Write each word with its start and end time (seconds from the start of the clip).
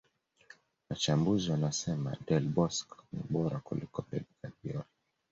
Wachambuzi 0.89 1.51
wanasema 1.51 2.15
Del 2.27 2.47
Bosque 2.49 2.97
ni 3.11 3.19
bora 3.29 3.59
kuliko 3.59 4.01
Pep 4.01 4.23
Guardiola 4.41 4.85